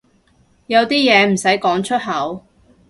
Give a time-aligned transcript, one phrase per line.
[0.65, 2.43] 有啲嘢唔使講出口